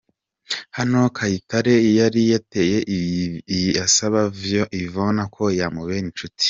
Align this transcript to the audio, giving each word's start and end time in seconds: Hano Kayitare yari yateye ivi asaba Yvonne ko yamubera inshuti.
Hano 0.77 0.99
Kayitare 1.17 1.73
yari 1.99 2.21
yateye 2.33 2.77
ivi 2.97 3.69
asaba 3.85 4.19
Yvonne 4.83 5.23
ko 5.35 5.43
yamubera 5.59 6.01
inshuti. 6.09 6.39